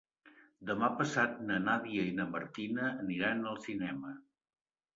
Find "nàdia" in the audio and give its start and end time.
1.67-2.07